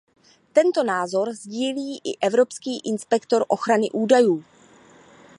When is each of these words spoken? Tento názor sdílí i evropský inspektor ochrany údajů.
Tento 0.53 0.83
názor 0.83 1.33
sdílí 1.33 2.01
i 2.03 2.17
evropský 2.21 2.79
inspektor 2.79 3.45
ochrany 3.47 3.89
údajů. 3.91 4.43